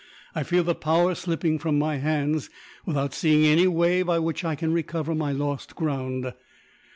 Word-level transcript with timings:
I 0.33 0.41
feel 0.41 0.63
the 0.63 0.73
power 0.73 1.13
slipping 1.13 1.59
from 1.59 1.77
my 1.77 1.97
hands, 1.97 2.49
without 2.87 3.13
seeing 3.13 3.45
any 3.45 3.67
way 3.67 4.01
by 4.01 4.17
which 4.17 4.43
I 4.43 4.55
can 4.55 4.73
recover 4.73 5.13
my 5.13 5.31
lost 5.31 5.75
ground. 5.75 6.33